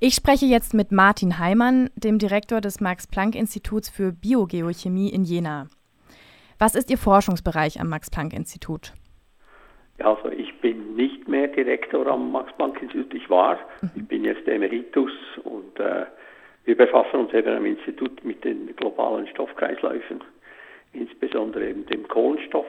Ich 0.00 0.14
spreche 0.14 0.46
jetzt 0.46 0.74
mit 0.74 0.90
Martin 0.90 1.38
Heimann, 1.38 1.88
dem 1.94 2.18
Direktor 2.18 2.60
des 2.60 2.80
Max-Planck-Instituts 2.80 3.88
für 3.88 4.12
Biogeochemie 4.12 5.08
in 5.10 5.22
Jena. 5.22 5.68
Was 6.58 6.74
ist 6.74 6.90
Ihr 6.90 6.98
Forschungsbereich 6.98 7.80
am 7.80 7.90
Max-Planck-Institut? 7.90 8.92
Ja, 10.00 10.12
also 10.14 10.30
ich 10.30 10.60
bin 10.60 10.96
nicht 10.96 11.28
mehr 11.28 11.46
Direktor 11.46 12.08
am 12.08 12.32
Max-Planck-Institut, 12.32 13.14
ich 13.14 13.30
war. 13.30 13.58
Mhm. 13.82 13.90
Ich 13.94 14.08
bin 14.08 14.24
jetzt 14.24 14.48
Emeritus 14.48 15.12
und 15.44 15.78
äh, 15.78 16.06
wir 16.64 16.76
befassen 16.76 17.20
uns 17.20 17.32
eben 17.32 17.56
am 17.56 17.64
Institut 17.64 18.24
mit 18.24 18.42
den 18.44 18.74
globalen 18.74 19.28
Stoffkreisläufen, 19.28 20.24
insbesondere 20.92 21.68
eben 21.68 21.86
dem 21.86 22.08
Kohlenstoff, 22.08 22.66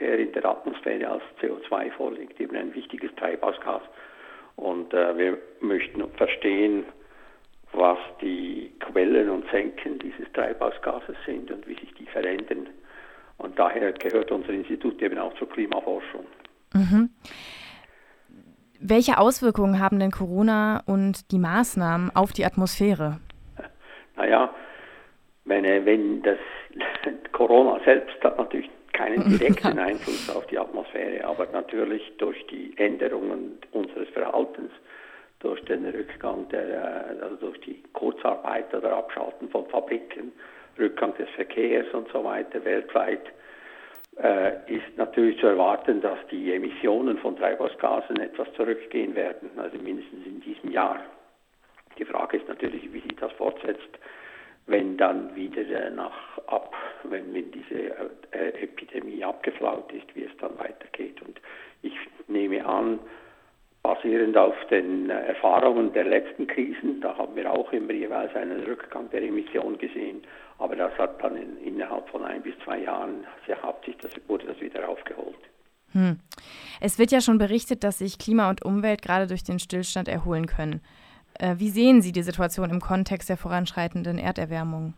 der 0.00 0.18
in 0.18 0.32
der 0.32 0.44
Atmosphäre 0.44 1.08
als 1.08 1.22
CO2 1.40 1.92
vorliegt, 1.92 2.40
eben 2.40 2.56
ein 2.56 2.74
wichtiges 2.74 3.14
Treibhausgas. 3.14 3.82
Und 4.56 4.92
äh, 4.94 5.16
wir 5.16 5.38
möchten 5.60 6.02
verstehen, 6.16 6.84
was 7.72 7.98
die 8.20 8.72
Quellen 8.80 9.28
und 9.28 9.48
Senken 9.50 9.98
dieses 9.98 10.30
Treibhausgases 10.32 11.16
sind 11.26 11.50
und 11.50 11.66
wie 11.68 11.74
sich 11.74 11.92
die 11.94 12.06
verändern. 12.06 12.68
Und 13.38 13.58
daher 13.58 13.92
gehört 13.92 14.30
unser 14.30 14.50
Institut 14.50 15.00
eben 15.02 15.18
auch 15.18 15.34
zur 15.34 15.48
Klimaforschung. 15.50 16.26
Mhm. 16.72 17.10
Welche 18.80 19.18
Auswirkungen 19.18 19.80
haben 19.80 19.98
denn 19.98 20.10
Corona 20.10 20.82
und 20.86 21.30
die 21.32 21.38
Maßnahmen 21.38 22.14
auf 22.14 22.32
die 22.32 22.44
Atmosphäre? 22.44 23.20
Naja, 24.16 24.54
wenn, 25.44 25.64
wenn 25.64 26.22
das 26.22 26.38
Corona 27.32 27.80
selbst 27.84 28.22
hat 28.22 28.38
natürlich 28.38 28.70
keinen 28.96 29.38
direkten 29.38 29.78
Einfluss 29.78 30.34
auf 30.34 30.46
die 30.46 30.58
Atmosphäre, 30.58 31.24
aber 31.24 31.46
natürlich 31.52 32.02
durch 32.18 32.44
die 32.46 32.72
Änderungen 32.76 33.58
unseres 33.72 34.08
Verhaltens, 34.08 34.72
durch 35.40 35.62
den 35.66 35.84
Rückgang 35.84 36.48
der, 36.48 37.14
äh, 37.20 37.22
also 37.22 37.36
durch 37.36 37.60
die 37.60 37.82
Kurzarbeit 37.92 38.72
oder 38.74 38.96
Abschalten 38.96 39.48
von 39.50 39.66
Fabriken, 39.66 40.32
Rückgang 40.78 41.14
des 41.16 41.28
Verkehrs 41.30 41.86
und 41.92 42.08
so 42.10 42.24
weiter 42.24 42.64
weltweit, 42.64 43.22
äh, 44.22 44.52
ist 44.66 44.96
natürlich 44.96 45.38
zu 45.40 45.46
erwarten, 45.46 46.00
dass 46.00 46.18
die 46.30 46.54
Emissionen 46.54 47.18
von 47.18 47.36
Treibhausgasen 47.36 48.18
etwas 48.18 48.48
zurückgehen 48.54 49.14
werden, 49.14 49.50
also 49.58 49.76
mindestens 49.76 50.24
in 50.24 50.40
diesem 50.40 50.70
Jahr. 50.70 51.00
Die 51.98 52.04
Frage 52.04 52.38
ist 52.38 52.48
natürlich, 52.48 52.92
wie 52.92 53.00
sich 53.00 53.16
das 53.20 53.32
fortsetzt 53.32 53.98
wenn 54.66 54.96
dann 54.96 55.34
wieder 55.34 55.90
nach 55.90 56.38
ab, 56.46 56.74
wenn, 57.04 57.32
wenn 57.32 57.50
diese 57.52 57.94
äh, 58.32 58.62
Epidemie 58.62 59.24
abgeflaut 59.24 59.92
ist, 59.92 60.14
wie 60.14 60.24
es 60.24 60.36
dann 60.38 60.58
weitergeht. 60.58 61.22
Und 61.22 61.40
ich 61.82 61.94
nehme 62.26 62.64
an, 62.64 62.98
basierend 63.82 64.36
auf 64.36 64.56
den 64.70 65.10
äh, 65.10 65.26
Erfahrungen 65.26 65.92
der 65.92 66.04
letzten 66.04 66.46
Krisen, 66.46 67.00
da 67.00 67.16
haben 67.16 67.36
wir 67.36 67.50
auch 67.52 67.72
immer 67.72 67.92
jeweils 67.92 68.34
einen 68.34 68.64
Rückgang 68.64 69.08
der 69.10 69.22
Emissionen 69.22 69.78
gesehen, 69.78 70.22
aber 70.58 70.74
das 70.74 70.92
hat 70.98 71.22
dann 71.22 71.36
in, 71.36 71.56
innerhalb 71.58 72.08
von 72.08 72.24
ein 72.24 72.42
bis 72.42 72.54
zwei 72.64 72.78
Jahren, 72.78 73.24
sehr 73.46 73.62
hat 73.62 73.84
sich 73.84 73.96
das, 73.98 74.10
wurde 74.26 74.46
das 74.46 74.60
wieder 74.60 74.88
aufgeholt. 74.88 75.36
Hm. 75.92 76.18
Es 76.80 76.98
wird 76.98 77.12
ja 77.12 77.20
schon 77.20 77.38
berichtet, 77.38 77.84
dass 77.84 77.98
sich 77.98 78.18
Klima 78.18 78.50
und 78.50 78.64
Umwelt 78.64 79.02
gerade 79.02 79.28
durch 79.28 79.44
den 79.44 79.60
Stillstand 79.60 80.08
erholen 80.08 80.46
können. 80.46 80.80
Äh, 81.38 81.56
wie 81.58 81.68
sehen 81.68 82.02
Sie 82.02 82.12
die 82.12 82.22
Situation 82.22 82.70
im 82.70 82.80
Kontext 82.80 83.28
der 83.28 83.36
voranschreitenden 83.36 84.18
Erderwärmung? 84.18 84.94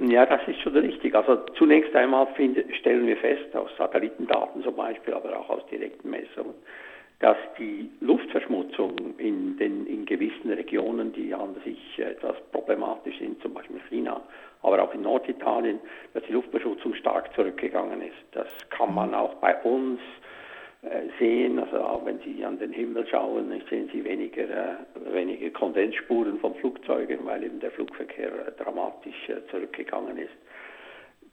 Ja, 0.00 0.26
das 0.26 0.40
ist 0.46 0.60
schon 0.60 0.76
richtig. 0.76 1.14
Also 1.14 1.36
zunächst 1.56 1.94
einmal 1.96 2.26
find, 2.34 2.58
stellen 2.78 3.06
wir 3.06 3.16
fest, 3.16 3.54
aus 3.54 3.70
Satellitendaten 3.76 4.62
zum 4.62 4.76
Beispiel, 4.76 5.14
aber 5.14 5.36
auch 5.38 5.50
aus 5.50 5.66
direkten 5.66 6.10
Messungen, 6.10 6.54
dass 7.18 7.36
die 7.58 7.90
Luftverschmutzung 8.00 9.18
in, 9.18 9.56
den, 9.56 9.86
in 9.86 10.06
gewissen 10.06 10.52
Regionen, 10.52 11.12
die 11.12 11.34
an 11.34 11.56
sich 11.64 11.98
etwas 11.98 12.36
problematisch 12.52 13.18
sind, 13.18 13.42
zum 13.42 13.54
Beispiel 13.54 13.80
China, 13.88 14.20
aber 14.62 14.82
auch 14.84 14.94
in 14.94 15.02
Norditalien, 15.02 15.80
dass 16.14 16.22
die 16.24 16.32
Luftverschmutzung 16.32 16.94
stark 16.94 17.34
zurückgegangen 17.34 18.00
ist. 18.00 18.14
Das 18.32 18.46
kann 18.70 18.94
man 18.94 19.14
auch 19.14 19.34
bei 19.36 19.56
uns 19.62 19.98
äh, 19.98 20.27
sehen, 21.18 21.58
also 21.58 21.80
auch 21.80 22.06
wenn 22.06 22.20
Sie 22.20 22.44
an 22.44 22.58
den 22.58 22.72
Himmel 22.72 23.06
schauen, 23.08 23.50
sehen 23.68 23.90
Sie 23.92 24.04
weniger, 24.04 24.44
äh, 24.44 25.12
weniger 25.12 25.50
Kondensspuren 25.50 26.38
von 26.38 26.54
Flugzeugen, 26.56 27.18
weil 27.24 27.42
eben 27.42 27.58
der 27.58 27.72
Flugverkehr 27.72 28.28
äh, 28.28 28.62
dramatisch 28.62 29.30
zurückgegangen 29.50 30.16
ist. 30.18 30.32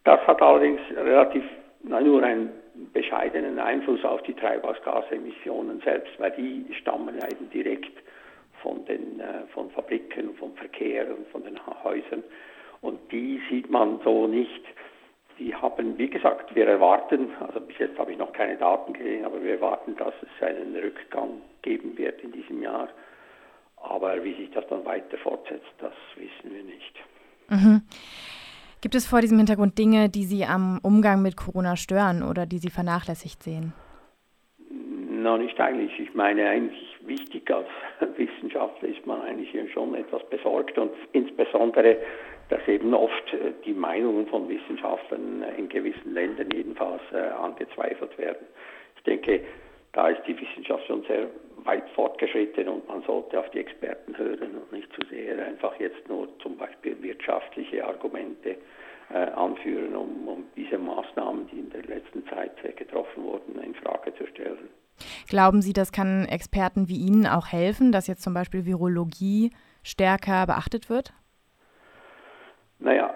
Das 0.04 0.20
hat 0.28 0.42
allerdings 0.42 0.82
relativ 0.96 1.44
na, 1.84 2.02
nur 2.02 2.24
einen 2.24 2.50
bescheidenen 2.94 3.60
Einfluss 3.60 4.04
auf 4.04 4.22
die 4.24 4.34
Treibhausgasemissionen 4.34 5.82
selbst, 5.82 6.20
weil 6.20 6.32
die 6.32 6.66
stammen 6.82 7.16
eben 7.16 7.50
direkt 7.52 7.92
von 8.62 8.84
den 8.86 9.22
von 9.54 9.70
Fabriken, 9.72 10.36
vom 10.36 10.56
Verkehr 10.56 11.08
und 11.16 11.28
von 11.28 11.44
den 11.44 11.60
Häusern. 11.84 12.24
Und 12.82 13.00
die 13.12 13.40
sieht 13.50 13.70
man 13.70 14.00
so 14.04 14.28
nicht 14.28 14.64
die 15.40 15.54
haben, 15.54 15.98
wie 15.98 16.10
gesagt, 16.10 16.56
wir 16.56 16.68
erwarten, 16.68 17.30
also 17.40 17.60
bis 17.60 17.78
jetzt 17.78 17.98
habe 18.00 18.12
ich 18.12 18.18
noch 18.18 18.32
keine 18.34 18.58
Daten 18.58 18.94
gesehen, 18.94 19.26
aber 19.26 19.42
wir 19.44 19.54
erwarten, 19.54 19.96
dass 19.98 20.14
es 20.22 20.48
einen 20.48 20.76
Rückgang 20.76 21.42
geben 21.62 21.98
wird 21.98 22.22
in 22.22 22.32
diesem 22.32 22.62
Jahr. 22.62 22.90
Aber 23.78 24.24
wie 24.24 24.34
sich 24.34 24.52
das 24.52 24.66
dann 24.68 24.86
weiter 24.86 25.18
fortsetzt, 25.18 25.74
das 25.80 25.94
wissen 26.16 26.56
wir 26.56 26.64
nicht. 26.64 26.96
Mhm. 27.50 27.82
Gibt 28.82 28.96
es 28.96 29.08
vor 29.08 29.22
diesem 29.22 29.38
Hintergrund 29.38 29.78
Dinge, 29.78 30.10
die 30.10 30.24
Sie 30.24 30.46
am 30.46 30.80
Umgang 30.84 31.22
mit 31.22 31.36
Corona 31.38 31.76
stören 31.76 32.24
oder 32.24 32.46
die 32.46 32.60
Sie 32.60 32.70
vernachlässigt 32.70 33.44
sehen? 33.44 33.74
Na, 35.10 35.38
nicht 35.38 35.60
eigentlich. 35.60 36.00
Ich 36.00 36.14
meine, 36.14 36.48
eigentlich 36.48 36.96
wichtig 37.02 37.50
als 37.52 37.68
Wissenschaftler 38.18 38.90
ist 38.90 39.06
man 39.06 39.22
eigentlich 39.22 39.50
schon 39.74 39.96
etwas 39.96 40.22
besorgt 40.30 40.78
und 40.78 40.92
insbesondere 41.14 41.98
dass 42.50 42.68
eben 42.68 42.94
oft 42.94 43.34
äh, 43.34 43.54
die 43.66 43.74
Meinungen 43.74 44.28
von 44.28 44.48
Wissenschaftlern 44.48 45.44
äh, 45.44 45.56
in 45.58 45.70
gewissen 45.70 46.14
Ländern 46.14 46.50
jedenfalls 46.52 47.02
äh, 47.12 47.18
angezweifelt 47.18 48.18
werden. 48.18 48.46
Ich 48.98 49.04
denke, 49.04 49.42
da 49.94 50.10
ist 50.10 50.22
die 50.28 50.40
Wissenschaft 50.40 50.86
schon 50.88 51.04
sehr 51.04 51.28
weit 51.64 51.88
fortgeschritten 51.92 52.68
und 52.68 52.88
man 52.88 53.02
sollte 53.04 53.40
auf 53.40 53.50
die 53.52 53.60
Experten 53.60 54.18
hören 54.18 54.56
und 54.56 54.72
nicht 54.72 54.92
zu 54.94 55.08
sehr 55.08 55.46
einfach 55.46 55.80
jetzt 55.80 56.08
nur 56.08 56.28
zum 56.40 56.58
Beispiel 56.58 57.02
wirtschaftliche 57.02 57.86
Argumente 57.86 58.58
äh, 59.14 59.18
anführen, 59.18 59.96
um, 59.96 60.28
um 60.28 60.44
diese 60.56 60.78
Maßnahmen, 60.78 61.48
die 61.48 61.60
in 61.60 61.70
der 61.70 61.84
letzten 61.84 62.26
Zeit 62.28 62.52
getroffen 62.76 63.24
wurden, 63.24 63.62
in 63.62 63.74
Frage 63.76 64.14
zu 64.16 64.28
stellen. 64.28 64.70
Glauben 65.28 65.62
Sie, 65.62 65.74
das 65.74 65.92
kann 65.92 66.26
Experten 66.26 66.88
wie 66.88 66.98
Ihnen 66.98 67.26
auch 67.26 67.48
helfen, 67.48 67.92
dass 67.92 68.08
jetzt 68.08 68.24
zum 68.24 68.34
Beispiel 68.34 68.66
Virologie 68.66 69.52
stärker 69.84 70.46
beachtet 70.46 70.90
wird? 70.90 71.14
Naja, 72.80 73.14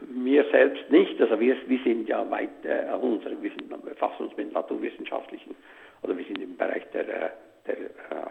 wir 0.00 0.44
selbst 0.50 0.90
nicht. 0.90 1.20
Also 1.20 1.38
wir, 1.38 1.56
wir 1.66 1.78
sind 1.84 2.08
ja 2.08 2.28
weit, 2.30 2.64
äh, 2.64 2.92
unsere, 3.00 3.40
wir, 3.42 3.50
sind, 3.50 3.68
befassen 3.84 4.24
uns 4.26 4.36
mit 4.36 4.52
naturwissenschaftlichen, 4.52 5.54
oder 6.02 6.16
wir 6.16 6.24
sind 6.24 6.40
im 6.40 6.56
Bereich 6.56 6.84
der, 6.92 7.08
äh, 7.08 7.30
der 7.66 7.76
äh, 7.76 8.30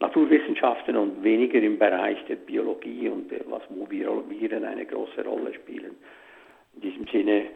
Naturwissenschaften 0.00 0.96
und 0.96 1.22
weniger 1.22 1.58
im 1.58 1.78
Bereich 1.78 2.22
der 2.26 2.36
Biologie 2.36 3.08
und 3.08 3.30
der, 3.30 3.40
was 3.48 3.62
wo 3.70 3.88
Viren 3.88 4.64
eine 4.64 4.84
große 4.84 5.24
Rolle 5.24 5.54
spielen. 5.54 5.96
In 6.74 6.80
diesem 6.82 7.06
Sinne 7.06 7.46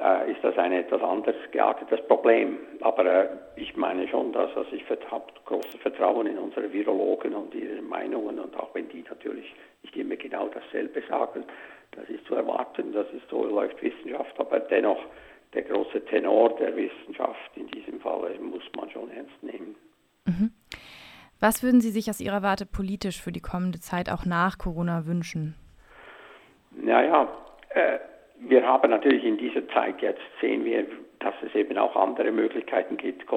äh, 0.00 0.32
ist 0.32 0.42
das 0.42 0.56
ein 0.58 0.72
etwas 0.72 1.02
anders 1.02 1.36
geartetes 1.50 2.00
Problem. 2.06 2.58
Aber 2.80 3.04
äh, 3.04 3.28
ich 3.56 3.76
meine 3.76 4.08
schon, 4.08 4.32
dass 4.32 4.54
also 4.56 4.72
ich 4.72 4.84
habe 5.10 5.24
großes 5.44 5.80
Vertrauen 5.80 6.26
in 6.26 6.38
unsere 6.38 6.72
Virologen 6.72 7.34
und 7.34 7.54
ihre 7.54 7.82
Meinungen 7.82 8.38
und 8.38 8.56
auch 8.56 8.74
wenn 8.74 8.88
die 8.88 9.04
natürlich 9.08 9.54
nicht 9.82 9.96
immer 9.96 10.16
genau 10.16 10.48
dasselbe 10.48 11.02
sagen, 11.08 11.44
das 11.92 12.08
ist 12.08 12.24
zu 12.26 12.34
erwarten, 12.34 12.92
das 12.92 13.06
ist 13.12 13.28
so 13.30 13.44
läuft 13.44 13.82
Wissenschaft, 13.82 14.38
aber 14.38 14.60
dennoch 14.60 15.00
der 15.54 15.62
große 15.62 16.04
Tenor 16.06 16.56
der 16.56 16.76
Wissenschaft 16.76 17.56
in 17.56 17.66
diesem 17.68 18.00
Fall 18.00 18.38
muss 18.38 18.62
man 18.76 18.90
schon 18.90 19.10
ernst 19.10 19.42
nehmen. 19.42 19.74
Mhm. 20.26 20.52
Was 21.40 21.62
würden 21.62 21.80
Sie 21.80 21.90
sich 21.90 22.10
aus 22.10 22.20
Ihrer 22.20 22.42
Warte 22.42 22.66
politisch 22.66 23.22
für 23.22 23.32
die 23.32 23.40
kommende 23.40 23.80
Zeit 23.80 24.10
auch 24.10 24.26
nach 24.26 24.58
Corona 24.58 25.06
wünschen? 25.06 25.54
Naja, 26.72 27.28
äh, 27.70 27.98
wir 28.40 28.66
haben 28.66 28.90
natürlich 28.90 29.24
in 29.24 29.36
dieser 29.36 29.66
Zeit 29.68 30.00
jetzt 30.00 30.20
sehen 30.40 30.64
wir, 30.64 30.86
dass 31.20 31.34
es 31.42 31.54
eben 31.54 31.76
auch 31.78 31.96
andere 31.96 32.30
Möglichkeiten 32.30 32.96
gibt, 32.96 33.28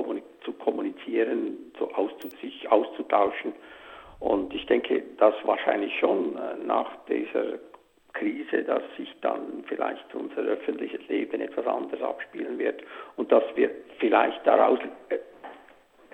zu 0.44 0.54
kommunizieren, 0.54 1.58
zu 1.78 1.90
auszu 1.96 2.30
sich 2.42 2.72
auszutauschen. 2.72 3.54
Und 4.20 4.54
ich 4.54 4.66
denke, 4.68 5.04
dass 5.18 5.34
wahrscheinlich 5.44 5.98
schon 6.00 6.38
äh, 6.38 6.64
nach 6.64 6.90
dieser 7.08 7.60
Krise, 8.14 8.64
dass 8.64 8.84
sich 8.98 9.12
dann 9.22 9.64
vielleicht 9.68 10.14
unser 10.14 10.42
öffentliches 10.42 11.08
Leben 11.08 11.42
etwas 11.42 11.66
anders 11.66 12.02
abspielen 12.02 12.60
wird 12.60 12.84
und 13.16 13.32
dass 13.32 13.44
wir 13.56 13.72
vielleicht 14.00 14.46
daraus 14.46 14.80
äh, 15.10 15.18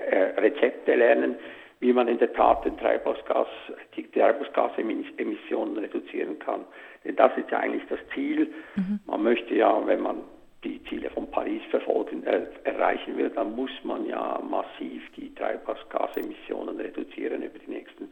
äh, 0.10 0.40
Rezepte 0.40 0.96
lernen, 0.96 1.38
wie 1.80 1.94
man 1.94 2.08
in 2.08 2.18
der 2.18 2.34
Tat 2.34 2.66
den 2.66 2.78
Treibhausgas, 2.78 3.48
die 3.96 4.10
Treibhausgasemissionen 4.12 5.78
reduzieren 5.78 6.40
kann. 6.40 6.66
Denn 7.04 7.16
das 7.16 7.38
ist 7.38 7.52
ja 7.52 7.60
eigentlich 7.60 7.88
das 7.90 8.00
Ziel. 8.14 8.54
Mhm. 8.76 9.00
Man 9.06 9.24
möchte 9.24 9.54
ja, 9.54 9.86
wenn 9.86 10.02
man 10.02 10.22
die 10.64 10.84
Ziele 10.86 11.10
von 11.12 11.30
Paris 11.30 11.62
verfolgen, 11.70 12.24
äh, 12.24 12.48
erreichen 12.64 13.16
will, 13.18 13.30
dann 13.30 13.56
muss 13.56 13.72
man 13.84 14.06
ja 14.06 14.42
massiv 14.50 15.04
die 15.16 15.34
Treibhausgasemissionen 15.36 16.80
reduzieren 16.80 17.44
über 17.44 17.60
die 17.60 17.72
nächsten 17.72 18.10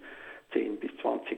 10 0.54 0.78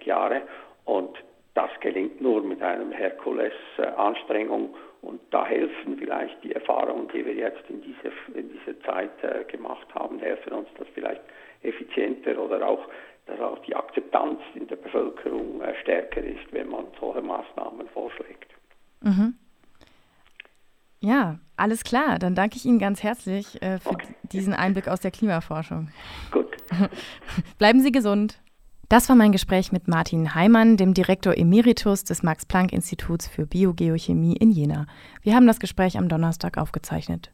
Jahre 0.04 0.42
und 0.86 1.18
das 1.58 1.72
gelingt 1.80 2.22
nur 2.22 2.44
mit 2.44 2.62
einer 2.62 2.94
Herkules-Anstrengung 2.94 4.76
und 5.02 5.20
da 5.32 5.44
helfen 5.44 5.98
vielleicht 5.98 6.44
die 6.44 6.52
Erfahrungen, 6.54 7.08
die 7.08 7.26
wir 7.26 7.34
jetzt 7.34 7.68
in 7.68 7.82
dieser, 7.82 8.12
in 8.38 8.52
dieser 8.52 8.80
Zeit 8.82 9.24
äh, 9.24 9.44
gemacht 9.46 9.88
haben, 9.96 10.20
helfen 10.20 10.54
uns 10.54 10.68
das 10.78 10.88
vielleicht 10.94 11.22
effizienter 11.64 12.40
oder 12.40 12.68
auch, 12.68 12.88
dass 13.26 13.40
auch 13.40 13.58
die 13.66 13.76
Akzeptanz 13.76 14.40
in 14.54 14.68
der 14.68 14.76
Bevölkerung 14.76 15.60
äh, 15.62 15.74
stärker 15.82 16.22
ist, 16.22 16.46
wenn 16.52 16.70
man 16.70 16.86
solche 17.00 17.24
Maßnahmen 17.24 17.88
vorschlägt. 17.90 18.52
Mhm. 19.02 19.34
Ja, 21.00 21.40
alles 21.56 21.84
klar. 21.84 22.20
Dann 22.20 22.36
danke 22.36 22.58
ich 22.58 22.66
Ihnen 22.66 22.78
ganz 22.78 23.02
herzlich 23.02 23.60
äh, 23.64 23.80
für 23.80 23.90
okay. 23.90 24.14
diesen 24.32 24.54
Einblick 24.54 24.88
aus 24.88 25.00
der 25.00 25.10
Klimaforschung. 25.10 25.90
Gut. 26.32 26.56
Bleiben 27.58 27.82
Sie 27.82 27.92
gesund. 27.92 28.40
Das 28.90 29.10
war 29.10 29.18
mein 29.18 29.34
Gespräch 29.34 29.74
mit 29.74 29.90
Martin 29.90 30.34
Heimann, 30.34 30.78
dem 30.78 30.94
Direktor 30.94 31.38
Emeritus 31.38 32.06
des 32.06 32.24
Max-Planck-Instituts 32.24 33.28
für 33.28 33.46
Biogeochemie 33.46 34.38
in 34.38 34.50
Jena. 34.50 34.86
Wir 35.22 35.36
haben 35.36 35.46
das 35.46 35.60
Gespräch 35.60 35.98
am 35.98 36.08
Donnerstag 36.08 36.58
aufgezeichnet. 36.58 37.34